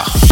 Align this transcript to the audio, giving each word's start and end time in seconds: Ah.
Ah. 0.00 0.27